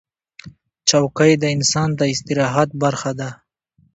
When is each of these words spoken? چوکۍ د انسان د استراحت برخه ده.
چوکۍ 0.89 1.31
د 1.41 1.43
انسان 1.55 1.89
د 1.99 2.01
استراحت 2.13 2.69
برخه 2.83 3.11
ده. 3.19 3.29